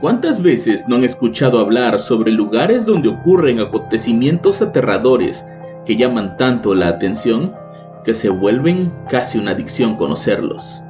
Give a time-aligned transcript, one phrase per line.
[0.00, 5.44] ¿Cuántas veces no han escuchado hablar sobre lugares donde ocurren acontecimientos aterradores
[5.84, 7.52] que llaman tanto la atención
[8.04, 10.82] que se vuelven casi una adicción conocerlos?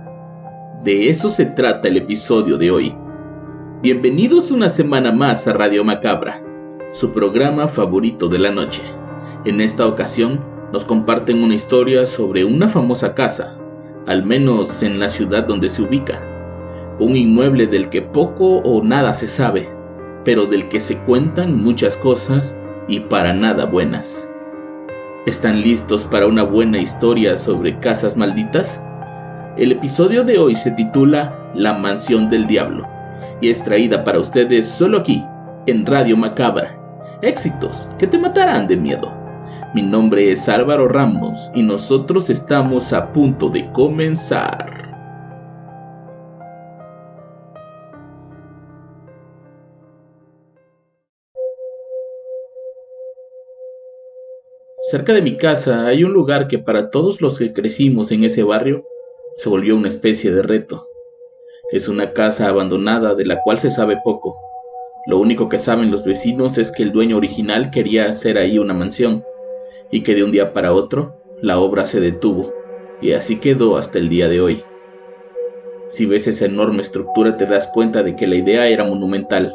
[0.85, 2.95] De eso se trata el episodio de hoy.
[3.81, 6.43] Bienvenidos una semana más a Radio Macabra,
[6.93, 8.83] su programa favorito de la noche.
[9.47, 13.57] En esta ocasión nos comparten una historia sobre una famosa casa,
[14.07, 16.28] al menos en la ciudad donde se ubica
[17.01, 19.69] un inmueble del que poco o nada se sabe,
[20.25, 22.57] pero del que se cuentan muchas cosas
[22.89, 24.29] y para nada buenas.
[25.27, 28.81] ¿Están listos para una buena historia sobre casas malditas?
[29.57, 32.87] El episodio de hoy se titula La Mansión del Diablo
[33.41, 35.25] y es traída para ustedes solo aquí,
[35.67, 36.77] en Radio Macabra.
[37.23, 39.13] Éxitos que te matarán de miedo.
[39.75, 44.88] Mi nombre es Álvaro Ramos y nosotros estamos a punto de comenzar.
[54.91, 58.43] Cerca de mi casa hay un lugar que para todos los que crecimos en ese
[58.43, 58.87] barrio
[59.35, 60.89] se volvió una especie de reto.
[61.71, 64.39] Es una casa abandonada de la cual se sabe poco.
[65.07, 68.73] Lo único que saben los vecinos es que el dueño original quería hacer ahí una
[68.73, 69.23] mansión
[69.91, 72.55] y que de un día para otro la obra se detuvo
[73.03, 74.65] y así quedó hasta el día de hoy.
[75.91, 79.55] Si ves esa enorme estructura te das cuenta de que la idea era monumental,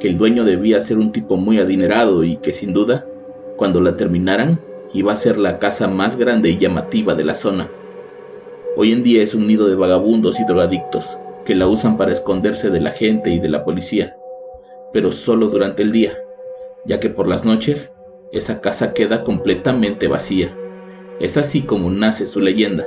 [0.00, 3.06] que el dueño debía ser un tipo muy adinerado y que sin duda
[3.56, 4.60] cuando la terminaran,
[4.92, 7.70] iba a ser la casa más grande y llamativa de la zona.
[8.76, 12.70] Hoy en día es un nido de vagabundos y drogadictos que la usan para esconderse
[12.70, 14.16] de la gente y de la policía,
[14.92, 16.18] pero solo durante el día,
[16.84, 17.92] ya que por las noches
[18.32, 20.56] esa casa queda completamente vacía.
[21.20, 22.86] Es así como nace su leyenda.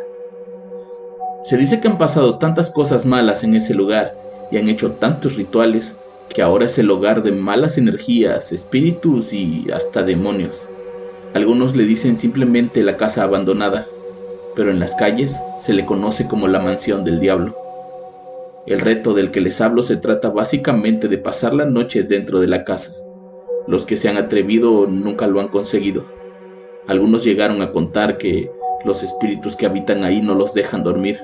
[1.46, 4.18] Se dice que han pasado tantas cosas malas en ese lugar
[4.52, 5.96] y han hecho tantos rituales
[6.30, 10.70] que ahora es el hogar de malas energías, espíritus y hasta demonios.
[11.34, 13.88] Algunos le dicen simplemente la casa abandonada,
[14.56, 17.56] pero en las calles se le conoce como la mansión del diablo.
[18.66, 22.48] El reto del que les hablo se trata básicamente de pasar la noche dentro de
[22.48, 22.94] la casa.
[23.68, 26.06] Los que se han atrevido nunca lo han conseguido.
[26.88, 28.50] Algunos llegaron a contar que
[28.86, 31.20] los espíritus que habitan ahí no los dejan dormir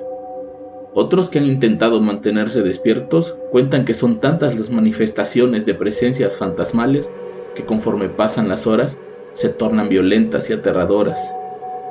[0.95, 7.11] otros que han intentado mantenerse despiertos cuentan que son tantas las manifestaciones de presencias fantasmales
[7.55, 8.97] que conforme pasan las horas
[9.33, 11.19] se tornan violentas y aterradoras.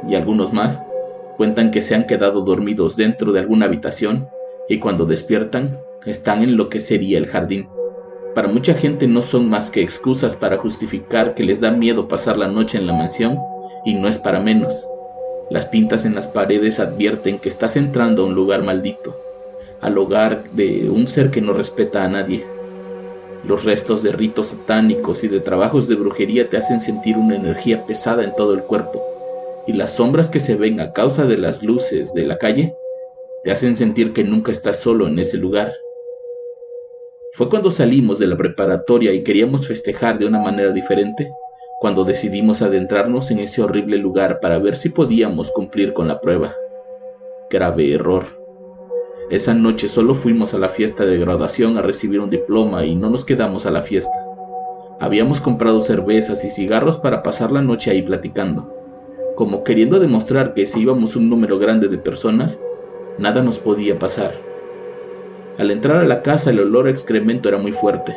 [0.08, 0.80] Y algunos más
[1.36, 4.28] cuentan que se han quedado dormidos dentro de alguna habitación
[4.68, 7.68] y cuando despiertan están en lo que sería el jardín.
[8.34, 12.38] Para mucha gente no son más que excusas para justificar que les da miedo pasar
[12.38, 13.38] la noche en la mansión
[13.84, 14.88] y no es para menos.
[15.50, 19.20] Las pintas en las paredes advierten que estás entrando a un lugar maldito,
[19.80, 22.44] al hogar de un ser que no respeta a nadie.
[23.44, 27.84] Los restos de ritos satánicos y de trabajos de brujería te hacen sentir una energía
[27.86, 29.04] pesada en todo el cuerpo,
[29.66, 32.74] y las sombras que se ven a causa de las luces de la calle
[33.44, 35.72] te hacen sentir que nunca estás solo en ese lugar.
[37.32, 41.30] Fue cuando salimos de la preparatoria y queríamos festejar de una manera diferente
[41.82, 46.54] cuando decidimos adentrarnos en ese horrible lugar para ver si podíamos cumplir con la prueba.
[47.50, 48.24] Grave error.
[49.30, 53.10] Esa noche solo fuimos a la fiesta de graduación a recibir un diploma y no
[53.10, 54.14] nos quedamos a la fiesta.
[55.00, 58.72] Habíamos comprado cervezas y cigarros para pasar la noche ahí platicando,
[59.34, 62.60] como queriendo demostrar que si íbamos un número grande de personas,
[63.18, 64.40] nada nos podía pasar.
[65.58, 68.16] Al entrar a la casa el olor a excremento era muy fuerte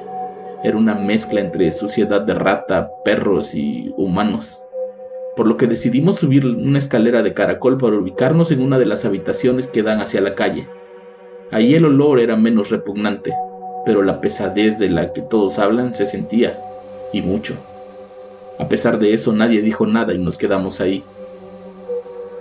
[0.65, 4.59] era una mezcla entre suciedad de rata, perros y humanos.
[5.35, 9.05] Por lo que decidimos subir una escalera de caracol para ubicarnos en una de las
[9.05, 10.67] habitaciones que dan hacia la calle.
[11.51, 13.31] Ahí el olor era menos repugnante,
[13.85, 16.59] pero la pesadez de la que todos hablan se sentía,
[17.13, 17.55] y mucho.
[18.57, 21.03] A pesar de eso nadie dijo nada y nos quedamos ahí.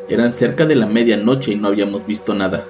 [0.08, 2.64] Eran cerca de la medianoche y no habíamos visto nada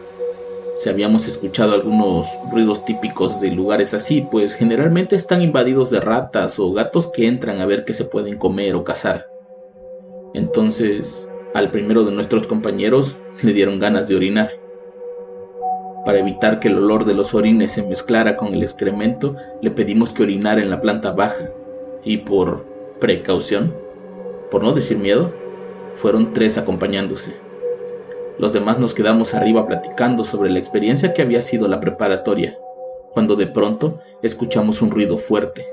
[0.77, 6.59] si habíamos escuchado algunos ruidos típicos de lugares así, pues generalmente están invadidos de ratas
[6.59, 9.27] o gatos que entran a ver qué se pueden comer o cazar.
[10.35, 14.51] Entonces, al primero de nuestros compañeros le dieron ganas de orinar.
[16.05, 20.13] Para evitar que el olor de los orines se mezclara con el excremento, le pedimos
[20.13, 21.51] que orinara en la planta baja,
[22.05, 22.67] y por
[23.01, 23.75] precaución,
[24.51, 25.33] por no decir miedo,
[25.95, 27.44] fueron tres acompañándose.
[28.37, 32.59] Los demás nos quedamos arriba platicando sobre la experiencia que había sido la preparatoria,
[33.13, 35.67] cuando de pronto escuchamos un ruido fuerte.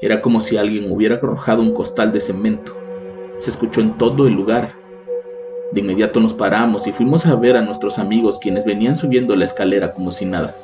[0.00, 2.74] Era como si alguien hubiera arrojado un costal de cemento.
[3.38, 4.70] Se escuchó en todo el lugar.
[5.72, 9.44] De inmediato nos paramos y fuimos a ver a nuestros amigos quienes venían subiendo la
[9.44, 10.56] escalera como si nada.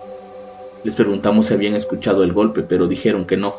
[0.82, 3.54] Les preguntamos si habían escuchado el golpe, pero dijeron que no.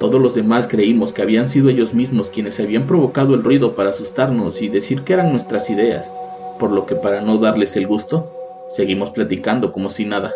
[0.00, 3.90] Todos los demás creímos que habían sido ellos mismos quienes habían provocado el ruido para
[3.90, 6.12] asustarnos y decir que eran nuestras ideas,
[6.64, 8.32] por lo que para no darles el gusto,
[8.70, 10.32] seguimos platicando como si nada.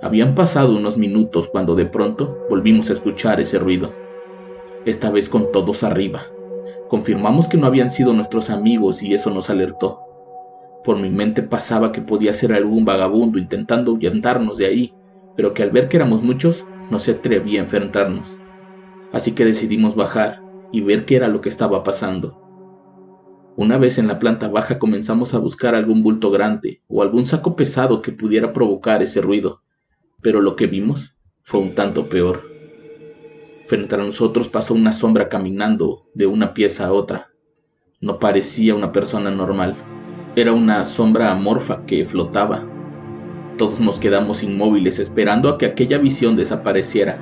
[0.00, 3.92] Habían pasado unos minutos cuando de pronto volvimos a escuchar ese ruido,
[4.86, 6.22] esta vez con todos arriba.
[6.88, 10.06] Confirmamos que no habían sido nuestros amigos y eso nos alertó.
[10.82, 14.94] Por mi mente pasaba que podía ser algún vagabundo intentando ahuyentarnos de ahí,
[15.36, 18.38] pero que al ver que éramos muchos, no se atrevía a enfrentarnos.
[19.12, 20.40] Así que decidimos bajar
[20.72, 22.47] y ver qué era lo que estaba pasando.
[23.58, 27.56] Una vez en la planta baja comenzamos a buscar algún bulto grande o algún saco
[27.56, 29.62] pesado que pudiera provocar ese ruido,
[30.22, 32.44] pero lo que vimos fue un tanto peor.
[33.66, 37.30] Frente a nosotros pasó una sombra caminando de una pieza a otra.
[38.00, 39.74] No parecía una persona normal,
[40.36, 42.64] era una sombra amorfa que flotaba.
[43.56, 47.18] Todos nos quedamos inmóviles esperando a que aquella visión desapareciera.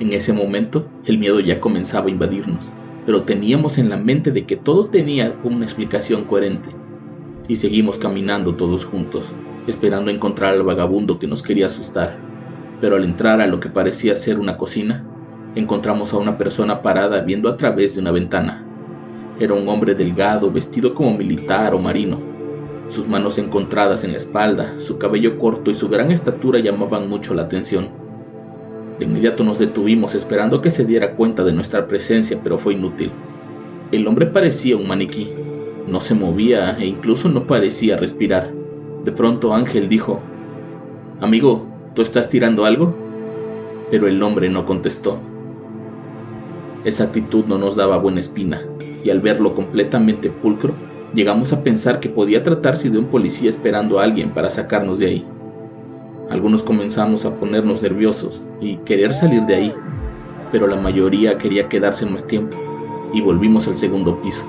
[0.00, 2.72] En ese momento el miedo ya comenzaba a invadirnos,
[3.06, 6.70] pero teníamos en la mente de que todo tenía una explicación coherente.
[7.48, 9.32] Y seguimos caminando todos juntos
[9.66, 12.18] esperando encontrar al vagabundo que nos quería asustar,
[12.80, 15.04] pero al entrar a lo que parecía ser una cocina,
[15.54, 18.64] encontramos a una persona parada viendo a través de una ventana.
[19.38, 22.18] Era un hombre delgado, vestido como militar o marino.
[22.88, 27.34] Sus manos encontradas en la espalda, su cabello corto y su gran estatura llamaban mucho
[27.34, 27.99] la atención.
[29.00, 33.10] De inmediato nos detuvimos esperando que se diera cuenta de nuestra presencia, pero fue inútil.
[33.92, 35.26] El hombre parecía un maniquí,
[35.88, 38.52] no se movía e incluso no parecía respirar.
[39.02, 40.20] De pronto Ángel dijo,
[41.18, 42.94] Amigo, ¿tú estás tirando algo?
[43.90, 45.16] Pero el hombre no contestó.
[46.84, 48.60] Esa actitud no nos daba buena espina,
[49.02, 50.74] y al verlo completamente pulcro,
[51.14, 55.06] llegamos a pensar que podía tratarse de un policía esperando a alguien para sacarnos de
[55.06, 55.26] ahí.
[56.30, 59.74] Algunos comenzamos a ponernos nerviosos y querer salir de ahí,
[60.50, 62.56] pero la mayoría quería quedarse más tiempo,
[63.12, 64.46] y volvimos al segundo piso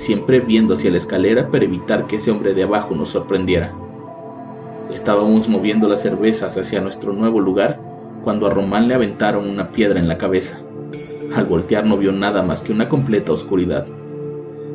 [0.00, 3.70] siempre viendo hacia la escalera para evitar que ese hombre de abajo nos sorprendiera.
[4.90, 7.78] Estábamos moviendo las cervezas hacia nuestro nuevo lugar
[8.24, 10.58] cuando a Román le aventaron una piedra en la cabeza.
[11.34, 13.86] Al voltear no vio nada más que una completa oscuridad.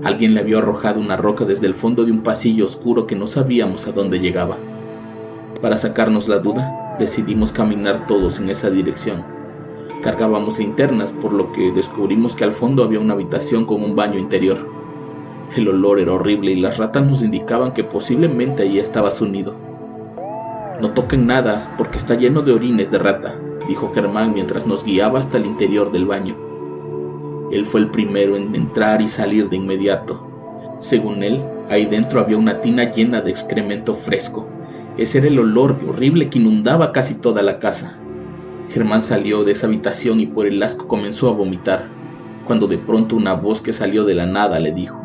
[0.04, 3.26] Alguien le había arrojado una roca desde el fondo de un pasillo oscuro que no
[3.26, 4.58] sabíamos a dónde llegaba.
[5.62, 9.24] Para sacarnos la duda, decidimos caminar todos en esa dirección.
[10.04, 14.20] Cargábamos linternas, por lo que descubrimos que al fondo había una habitación con un baño
[14.20, 14.58] interior.
[15.56, 19.56] El olor era horrible y las ratas nos indicaban que posiblemente allí estaba su nido.
[20.82, 23.36] No toquen nada porque está lleno de orines de rata,
[23.68, 26.36] dijo Germán mientras nos guiaba hasta el interior del baño.
[27.52, 30.20] Él fue el primero en entrar y salir de inmediato.
[30.82, 34.46] Según él, ahí dentro había una tina llena de excremento fresco.
[34.98, 37.98] Ese era el olor horrible que inundaba casi toda la casa.
[38.70, 41.88] Germán salió de esa habitación y por el asco comenzó a vomitar,
[42.46, 45.02] cuando de pronto una voz que salió de la nada le dijo,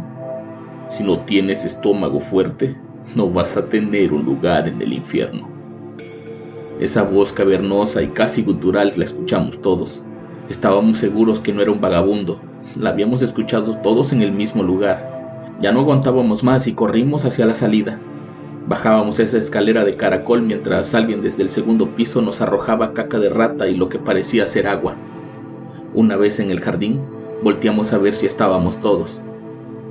[0.88, 2.76] si no tienes estómago fuerte,
[3.14, 5.48] no vas a tener un lugar en el infierno.
[6.80, 10.02] Esa voz cavernosa y casi gutural la escuchamos todos.
[10.48, 12.40] Estábamos seguros que no era un vagabundo.
[12.76, 15.56] La habíamos escuchado todos en el mismo lugar.
[15.60, 18.00] Ya no aguantábamos más y corrimos hacia la salida.
[18.66, 23.30] Bajábamos esa escalera de caracol mientras alguien desde el segundo piso nos arrojaba caca de
[23.30, 24.96] rata y lo que parecía ser agua.
[25.94, 27.00] Una vez en el jardín,
[27.42, 29.20] volteamos a ver si estábamos todos.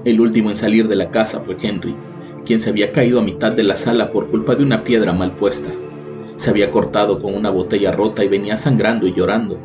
[0.06, 1.96] El último en salir de la casa fue Henry,
[2.46, 5.32] quien se había caído a mitad de la sala por culpa de una piedra mal
[5.32, 5.70] puesta.
[6.38, 9.60] Se había cortado con una botella rota y venía sangrando y llorando.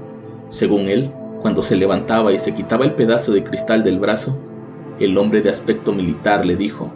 [0.51, 4.37] Según él, cuando se levantaba y se quitaba el pedazo de cristal del brazo,
[4.99, 6.91] el hombre de aspecto militar le dijo,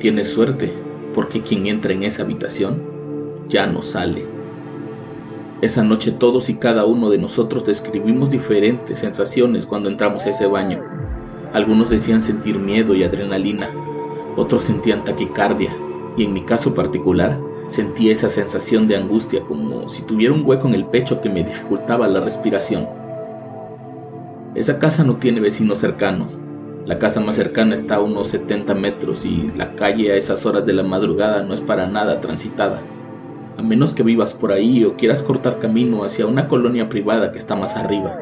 [0.00, 0.72] Tienes suerte,
[1.14, 2.82] porque quien entra en esa habitación
[3.48, 4.26] ya no sale.
[5.62, 10.46] Esa noche todos y cada uno de nosotros describimos diferentes sensaciones cuando entramos a ese
[10.46, 10.82] baño.
[11.52, 13.70] Algunos decían sentir miedo y adrenalina,
[14.36, 15.74] otros sentían taquicardia,
[16.16, 20.68] y en mi caso particular sentía esa sensación de angustia como si tuviera un hueco
[20.68, 22.86] en el pecho que me dificultaba la respiración.
[24.54, 26.38] Esa casa no tiene vecinos cercanos.
[26.86, 30.66] La casa más cercana está a unos 70 metros y la calle a esas horas
[30.66, 32.82] de la madrugada no es para nada transitada.
[33.56, 37.38] A menos que vivas por ahí o quieras cortar camino hacia una colonia privada que
[37.38, 38.18] está más arriba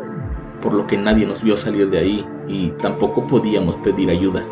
[0.62, 4.44] por lo que nadie nos vio salir de ahí y tampoco podíamos pedir ayuda.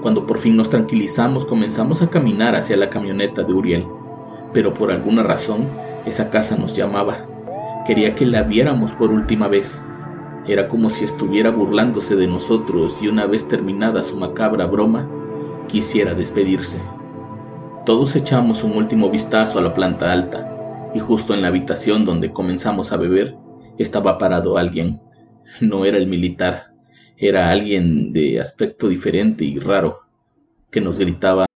[0.00, 3.84] Cuando por fin nos tranquilizamos comenzamos a caminar hacia la camioneta de Uriel,
[4.54, 5.68] pero por alguna razón
[6.06, 7.26] esa casa nos llamaba.
[7.84, 9.82] Quería que la viéramos por última vez.
[10.46, 15.08] Era como si estuviera burlándose de nosotros y una vez terminada su macabra broma,
[15.68, 16.80] quisiera despedirse.
[17.86, 22.32] Todos echamos un último vistazo a la planta alta y justo en la habitación donde
[22.32, 23.36] comenzamos a beber
[23.78, 25.00] estaba parado alguien.
[25.60, 26.72] No era el militar,
[27.16, 29.98] era alguien de aspecto diferente y raro,
[30.70, 31.46] que nos gritaba.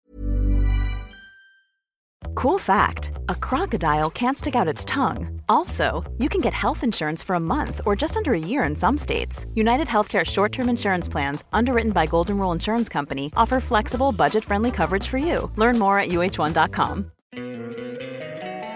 [2.37, 5.41] Cool fact a crocodile can't stick out its tongue.
[5.49, 8.77] Also, you can get health insurance for a month or just under a year in
[8.77, 9.47] some states.
[9.55, 14.45] United Healthcare short term insurance plans, underwritten by Golden Rule Insurance Company, offer flexible, budget
[14.45, 15.51] friendly coverage for you.
[15.57, 17.07] Learn more at uh1.com.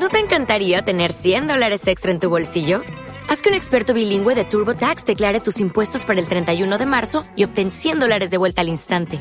[0.00, 2.80] ¿No te encantaría tener 100 dólares extra en tu bolsillo?
[3.28, 7.24] Haz que un experto bilingüe de TurboTax declare tus impuestos para el 31 de marzo
[7.36, 9.20] y obtén 100 dólares de vuelta al instante.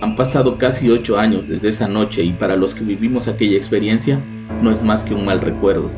[0.00, 4.22] Han pasado casi ocho años desde esa noche y para los que vivimos aquella experiencia
[4.62, 5.90] no es más que un mal recuerdo.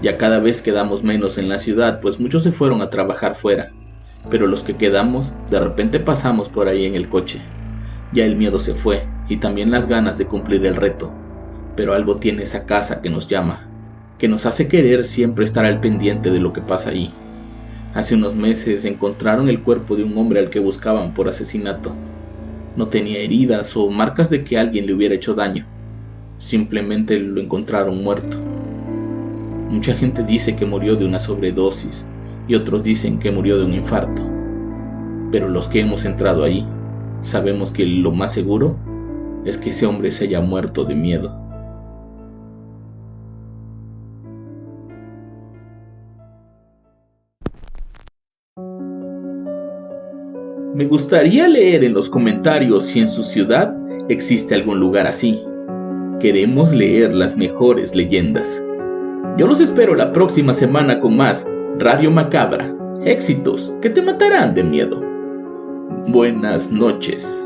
[0.00, 3.72] Ya cada vez quedamos menos en la ciudad, pues muchos se fueron a trabajar fuera,
[4.30, 7.42] pero los que quedamos de repente pasamos por ahí en el coche.
[8.10, 11.12] Ya el miedo se fue y también las ganas de cumplir el reto,
[11.76, 13.68] pero algo tiene esa casa que nos llama,
[14.16, 17.12] que nos hace querer siempre estar al pendiente de lo que pasa ahí.
[17.92, 21.92] Hace unos meses encontraron el cuerpo de un hombre al que buscaban por asesinato
[22.76, 25.66] no tenía heridas o marcas de que alguien le hubiera hecho daño.
[26.38, 28.38] Simplemente lo encontraron muerto.
[29.70, 32.04] Mucha gente dice que murió de una sobredosis
[32.46, 34.22] y otros dicen que murió de un infarto.
[35.32, 36.66] Pero los que hemos entrado ahí
[37.22, 38.76] sabemos que lo más seguro
[39.44, 41.45] es que ese hombre se haya muerto de miedo.
[50.76, 53.74] Me gustaría leer en los comentarios si en su ciudad
[54.10, 55.42] existe algún lugar así.
[56.20, 58.62] Queremos leer las mejores leyendas.
[59.38, 62.76] Yo los espero la próxima semana con más Radio Macabra.
[63.06, 65.02] Éxitos que te matarán de miedo.
[66.08, 67.45] Buenas noches.